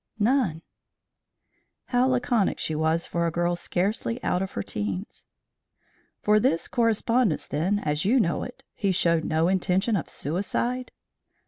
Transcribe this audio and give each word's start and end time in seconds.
"None." 0.17 0.63
How 1.89 2.07
laconic 2.07 2.57
she 2.59 2.73
was 2.73 3.05
for 3.05 3.27
a 3.27 3.31
girl 3.31 3.55
scarcely 3.55 4.17
out 4.23 4.41
of 4.41 4.53
her 4.53 4.63
teens! 4.63 5.27
"From 6.23 6.41
this 6.41 6.67
correspondence, 6.67 7.45
then, 7.45 7.77
as 7.77 8.03
you 8.03 8.19
know 8.19 8.41
it, 8.41 8.63
he 8.73 8.91
showed 8.91 9.23
no 9.23 9.47
intention 9.47 9.95
of 9.95 10.09
suicide?" 10.09 10.91